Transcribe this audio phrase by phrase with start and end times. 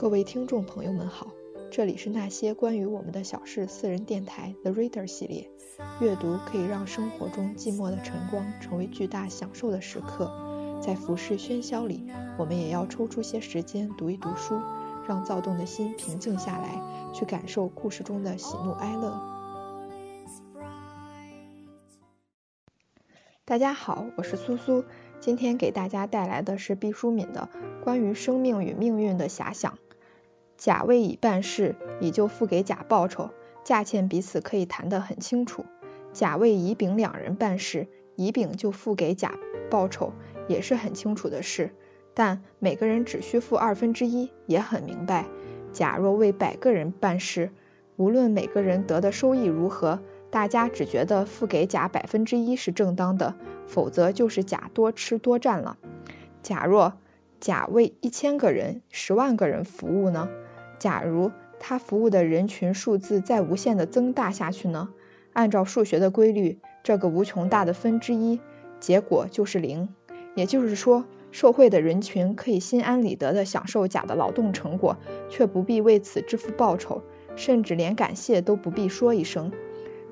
[0.00, 1.30] 各位听众朋友们好，
[1.70, 5.50] 这里是那些关于我们的小事私人电台 The Reader 系列。
[6.00, 14.58] 阅读可以让生活中寂寞的晨光成为巨大享受的时刻，在浮世喧嚣里，我们也要抽出些时间读一读书，
[15.06, 16.82] 让躁动的心平静下来，
[17.12, 19.20] 去感受故事中的喜怒哀乐。
[23.44, 24.82] 大家好，我是苏苏，
[25.20, 27.50] 今天给大家带来的是毕淑敏的
[27.84, 29.76] 关于生命与命运的遐想。
[30.60, 33.30] 甲为乙办事，乙就付给甲报酬，
[33.64, 35.64] 价钱彼此可以谈得很清楚。
[36.12, 39.38] 甲为乙丙两人办事，乙丙就付给甲
[39.70, 40.12] 报酬，
[40.48, 41.72] 也是很清楚的事。
[42.12, 45.24] 但每个人只需付二分之一，也很明白。
[45.72, 47.52] 甲若为百个人办事，
[47.96, 50.00] 无论每个人得的收益如何。
[50.30, 53.34] 大家只觉得付给甲百分之一是正当的，
[53.66, 55.78] 否则就是甲多吃多占了。
[56.42, 56.92] 假若
[57.40, 60.28] 甲为一千个人、十万个人服务呢？
[60.80, 64.88] 假如他服务的人群数字在无限的增大下去呢？
[65.32, 68.40] 按照数学的规律，这个无穷大的分之一，
[68.80, 69.90] 结果就是零。
[70.34, 74.96] 也就是说，受贿的人群可以心安理得的享受甲的劳动成果，
[75.28, 77.02] 却不必为此支付报酬，
[77.36, 79.52] 甚至连感谢都不必说一声。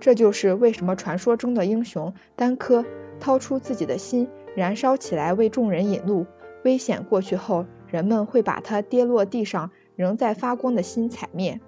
[0.00, 2.84] 这就是为什么传说中的英雄丹柯
[3.18, 6.26] 掏出自己的心，燃烧起来为众人引路。
[6.64, 11.60] 危险过去后，人们会把他跌落地上仍在发光的心踩灭。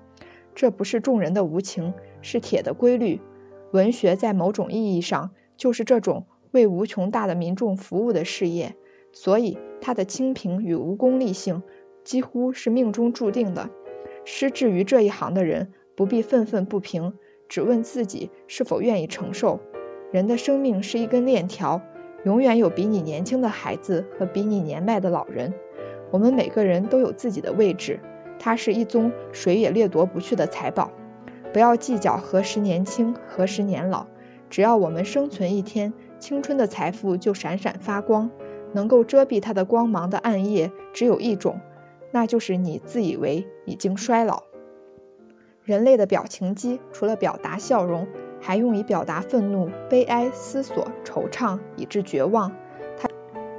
[0.54, 3.20] 这不是众人的无情，是铁的规律。
[3.72, 8.76] 文学在某种意义上就是这种为无穷大的民众服务的事业，
[9.10, 11.64] 所以它的清贫与无功利性
[12.04, 13.68] 几乎是命中注定的。
[14.24, 17.14] 失志于这一行的人不必愤愤不平。
[17.48, 19.58] 只问自己是否愿意承受。
[20.12, 21.82] 人的生命是一根链条，
[22.24, 25.52] 永远有比你年轻的孩子和比你年迈的老人。
[26.12, 27.98] 我们每个人都有自己的位置，
[28.40, 30.90] 它是一宗谁也掠夺不去的财宝。
[31.52, 34.06] 不要计较何时年轻，何时年老，
[34.48, 38.30] 只要我们生存一天，青春的财富就闪闪发光。
[38.72, 41.60] 能够遮蔽它的光芒的暗夜只有一种，
[42.12, 44.44] 那就是你自以为已经衰老。
[45.64, 48.06] 人类的表情肌除了表达笑容，
[48.40, 52.52] 还用以表达愤怒、悲哀、思索、惆怅，以致绝望。
[52.96, 53.08] 它，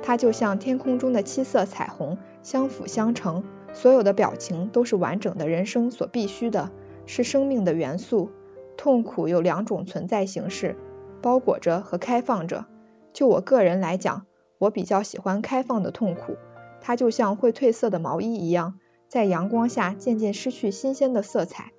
[0.01, 3.43] 它就像天空中的七色彩虹，相辅相成。
[3.73, 6.71] 所有的表情都是完整的人生所必须的，
[7.05, 8.31] 是生命的元素。
[8.77, 10.75] 痛苦有两种存在形式：
[11.21, 12.65] 包裹着和开放着。
[13.13, 14.25] 就我个人来讲，
[14.57, 16.37] 我比较喜欢开放的痛苦。
[16.81, 21.71] 它就像会褪色的毛衣一样，在阳光下渐渐失去新鲜的色彩。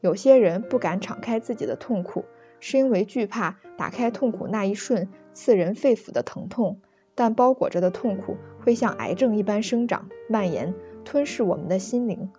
[0.00, 2.26] 有些人不敢敞开自己的痛苦，
[2.60, 6.80] 是因为惧怕打开痛苦那一瞬刺人肺腑的疼痛。
[7.14, 10.74] 但包裹着的痛苦会像癌症一般生长、蔓延、
[11.06, 12.30] 吞噬我们的心灵。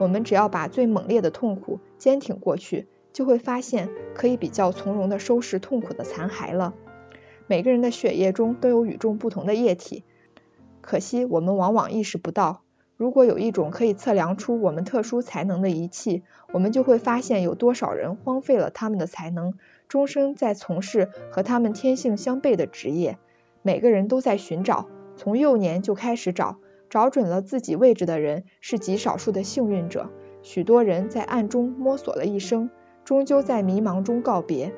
[0.00, 6.74] 我们只要把最猛烈的痛苦坚挺过去，就会发现可以比较从容的收拾痛苦的残骸了。
[7.46, 10.02] 每个人的血液中都有与众不同的液体，
[10.80, 12.62] 可惜我们往往意识不到。
[12.96, 19.52] 如果有一种可以测量出我们特殊才能的仪器，我们就会发现有多少人荒废了他们的才能，
[19.86, 23.18] 终生在从事和他们天性相悖的职业。
[23.62, 26.56] 每个人都在寻找，从幼年就开始找，
[26.88, 30.10] 找准了自己位置的人是极少数的幸运者。
[30.42, 32.70] 许多人在暗中摸索了一生，
[33.04, 34.72] 终究在迷茫中告别。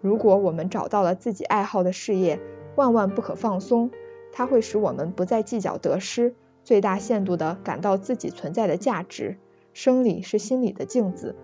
[0.00, 2.40] 如果我们找到了自己爱好的事业，
[2.76, 3.90] 万万不可放松，
[4.32, 6.34] 它会使我们不再计较得失。
[6.64, 9.38] 最大限度地感到自己存在的价值。
[9.72, 11.34] 生理是心理的镜子，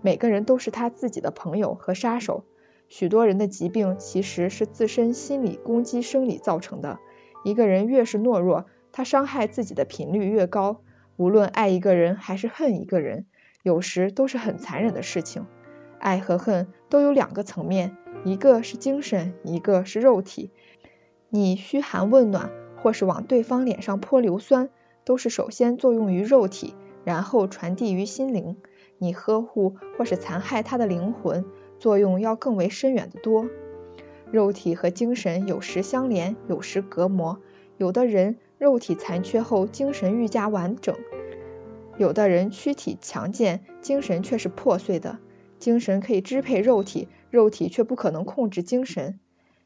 [0.00, 2.44] 每个人都是他自己的朋友和杀手。
[2.88, 6.98] 许多人的疾病其实是自身心理攻击生理造成的。
[7.44, 10.82] 一个人越是懦弱，他伤害自己的频率越高。
[11.16, 13.26] 无论爱一个人还是恨一个人，
[13.62, 15.46] 有时都是很残忍的事情。
[15.98, 20.50] 爱和恨都有两个层面，一个是精神，一个是肉体。
[21.30, 22.50] 你嘘寒问暖。
[22.82, 24.68] 或是往对方脸上泼硫酸，
[25.04, 26.74] 都是首先作用于肉体，
[27.04, 28.56] 然后传递于心灵。
[28.98, 31.44] 你呵护或是残害他的灵魂，
[31.78, 33.46] 作用要更为深远的多。
[34.32, 37.38] 肉体和精神有时相连，有时隔膜。
[37.76, 40.94] 有的人肉体残缺后，精神愈加完整；
[41.96, 45.18] 有的人躯体强健，精神却是破碎的。
[45.58, 49.18] 精神可以支配肉体，肉体却不可能控制精神。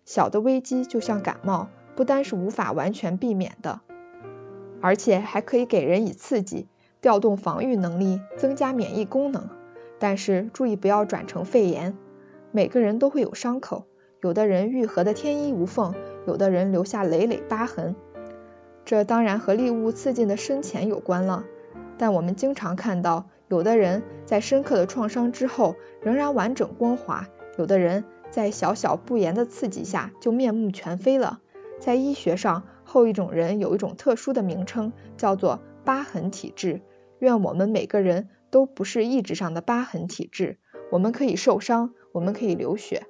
[0.06, 1.68] 小的危机就像感冒。
[1.94, 3.80] 不单是无法完全避免的，
[4.80, 6.66] 而且还可以给人以刺激，
[7.02, 9.50] 调动防御能力，增加免疫功能。
[9.98, 11.94] 但是注意不要转成肺炎。
[12.50, 13.84] 每个人都会有伤口，
[14.22, 15.94] 有的人愈合的天衣无缝，
[16.26, 17.94] 有的人留下累累疤痕。
[18.86, 21.44] 这当然和利物刺进的深浅有关了。
[21.98, 27.26] 但我们经常看到，有的人在深刻的创伤之后仍然完整光滑，
[27.58, 31.40] 有的人在小小不言的刺激下就面目全非了。
[31.80, 36.80] 在医学上，后一种人有一种特殊的名称，叫做疤痕体质。
[37.18, 40.58] 愿我们每个人都不是意志上的疤痕体质。
[40.92, 43.06] 我们可以受伤，我们可以流血，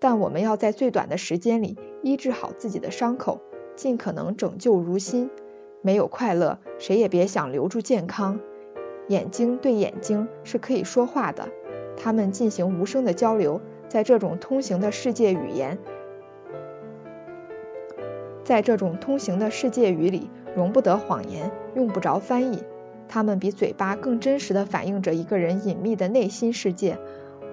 [0.00, 3.40] 但我们要在最短的时间里医治好自己的伤口，
[3.76, 5.30] 尽可能拯救如新。
[5.80, 8.40] 没有快乐，谁也别想留住健康。
[9.08, 11.48] 眼睛对眼睛是可以说话的，
[11.96, 15.78] 他们进行无声的交流，在这种通行的世界语言，
[18.44, 22.62] 在这种通行的世界语里，容不得谎言，用不着翻译。
[23.08, 26.96] 他们比嘴巴更真实的反映着一个人隐秘的内心世界。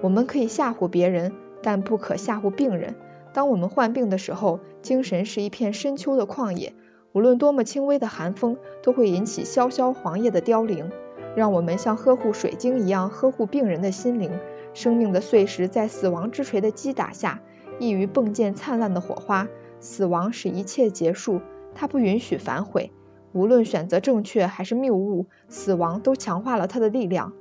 [0.00, 1.32] 我们可以吓唬别人，
[1.62, 2.94] 但不可吓唬病人。
[3.32, 6.74] 当我们患病的时候，精神是一片深秋的旷野。
[7.12, 10.90] 无论多么轻微的寒风，都会引起萧萧黄叶的凋零。
[11.36, 14.32] 让我们像呵护水晶一样呵护病人的心灵。
[14.74, 17.40] 生命的碎石在死亡之锤的击打下，
[17.78, 19.48] 易于迸溅灿烂的火花。
[19.80, 21.40] 死亡使一切结束，
[21.74, 22.92] 它不允许反悔。
[23.32, 27.32] 无论选择正确还是谬误，死亡都强化了它的力量。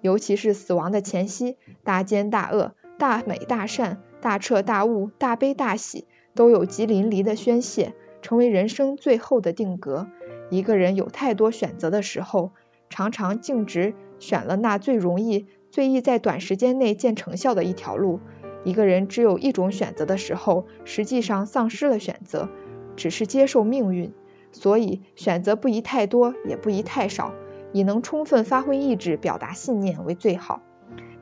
[0.00, 7.92] 尤其是死亡的前夕，大奸大恶、大美大善、大彻大悟、大悲大喜，都有极淋漓的宣泄。
[8.22, 10.06] 成为人生最后的定格。
[10.48, 12.52] 一个人有太多选择的时候，
[12.88, 18.20] 常常径直选了那最容易、最易在短时间内见成效的一条路。
[18.64, 22.48] 一个人只有一种选择的时候，实际上丧失了选择，
[22.96, 24.14] 只是接受命运。
[24.52, 27.34] 所以，选择不宜太多，也不宜太少，
[27.74, 30.62] 以能充分发挥意志、表达信念为最好。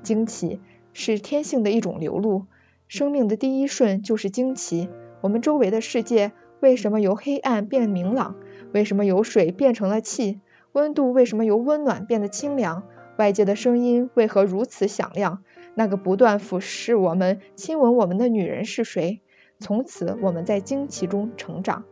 [0.05, 0.61] 惊奇
[0.93, 2.45] 是天性的一种流露，
[2.93, 4.91] 生命的第一瞬就是惊奇。
[5.23, 6.33] 我们周围的世界。
[6.61, 8.37] 为什么由黑暗变明朗？
[8.75, 10.41] 为什么由水变成了气？
[10.73, 12.83] 温度为什么由温暖变得清凉？
[13.17, 15.43] 外界的声音为何如此响亮？
[15.75, 19.23] 那个不断俯视我们、亲吻我们的女人是谁？
[19.59, 21.85] 从此，我们在惊奇中成长。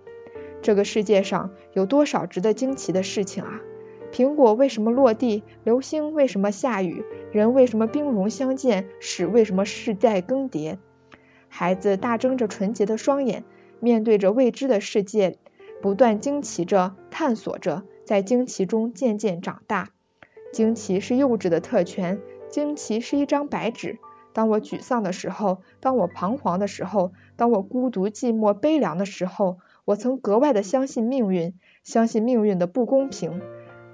[0.60, 3.62] 这个世界上有多少值得惊奇的事情啊？
[4.12, 5.44] 苹果为什么落地？
[5.64, 7.02] 流星为什么下雨？
[7.32, 8.86] 人为什么兵戎相见？
[9.00, 10.76] 史为什么世代更迭？
[11.50, 13.44] 孩子大睁着纯洁的双眼。
[13.82, 15.38] 面对着未知的世界，
[15.80, 19.88] 不断惊奇着、探索着，在惊奇中渐渐长大。
[20.52, 22.20] 惊奇是幼稚的特权，
[22.50, 23.98] 惊奇是一张白纸。
[24.34, 33.40] 当我沮丧的时候，当我彷徨的时候，当我孤独、寂寞、悲凉的时候，我曾格外的相信命运，相信命运的不公平。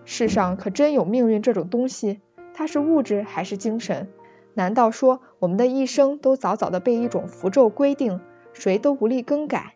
[0.04, 2.20] 世上可真有命运这种东西？
[2.54, 4.08] 它是物质还是精神？
[4.56, 8.22] 难道说我们的一生都早早的被一种符咒规定，
[8.54, 9.74] 谁都无力更改？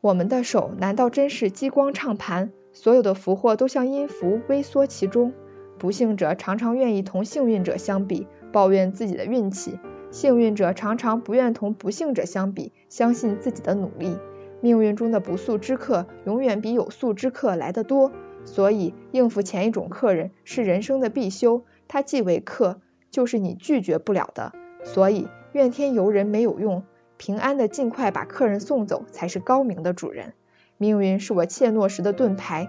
[0.00, 2.50] 我们的手难道真是激光唱盘？
[2.72, 5.34] 所有的福祸都像音符微缩其中。
[5.78, 9.78] 不幸者常常愿意同幸运者相比，抱怨自己的运气；
[10.10, 14.16] 幸运者常常不愿同不幸者相比，相信自己的努力。
[14.62, 18.10] 命运中的不速之客永远比有速之客来得多，
[18.46, 21.64] 所以应付前一种客人是人生的必修。
[21.86, 24.52] 他既为客，就是你拒绝不了的。
[24.84, 26.84] 所以怨天尤人没有用。
[27.16, 30.34] 平安的尽快把客人送走，才是高明的主人。
[30.76, 32.68] 命运是我怯懦时的盾牌，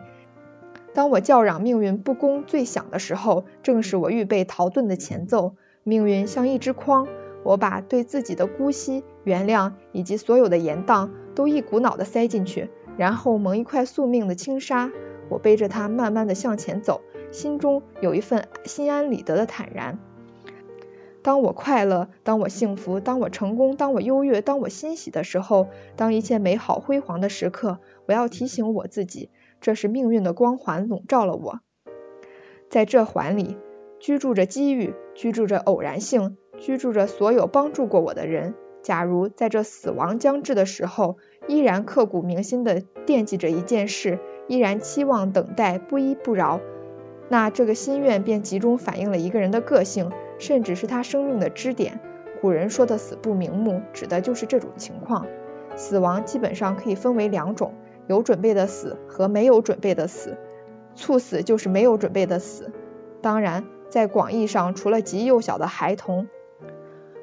[0.95, 5.53] 当我叫嚷命运不公最响的时候，正是我预备逃遁的前奏。
[5.83, 7.07] 命运像一只筐，
[7.43, 14.91] 我把对自己的姑息、原谅以及所有的严当都一股脑的塞进去，然后蒙一块宿命的轻纱。
[15.29, 19.99] 我背着它慢慢的向前走，心中有一份心安理得的坦然。
[21.21, 31.59] 当我快乐，当我幸福，当我成功，当我优越，当我欣喜的时候，当一切美好辉煌的时刻，我要提醒我自己，这是命运的光环笼罩了我。
[32.69, 33.57] 在这环里，
[33.99, 38.55] 居住着机遇，居住着偶然性，居住着所有帮助过我的人。
[38.81, 46.61] 假如在这死亡将至的时候，依然刻骨铭心的惦记着一件事，依然期望等待，不依不饶，
[47.27, 50.09] 那这个心愿便集中反映了一个人的个性。
[50.39, 51.99] 甚至是他生命的支点。
[52.41, 55.27] 古人说的“死不瞑目”，指的就是这种情况。
[55.75, 57.73] 死亡基本上可以分为两种：
[58.07, 60.37] 有准备的死和没有准备的死。
[60.95, 62.71] 猝死就是没有准备的死。
[63.21, 66.27] 当然，在广义上，除了极幼小的孩童，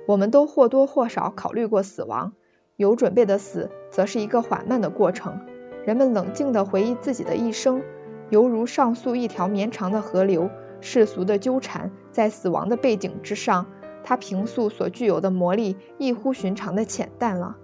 [0.06, 2.32] 我们都或多或少考虑过死亡。
[2.76, 5.40] 有准备的死，则是一个缓慢的过程。
[5.86, 7.82] 人们冷静地回忆自己的一生，
[8.28, 10.50] 犹如上溯一条绵长的河流。
[10.86, 13.66] 世俗的纠缠，在死亡的背景之上，
[14.04, 17.56] 他平素所具有的魔力异乎寻常的浅淡了，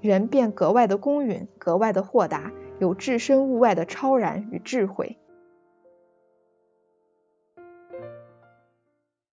[0.00, 2.50] 人便格外的公允，格外的豁达，
[2.80, 5.18] 有置身物外的超然与智慧。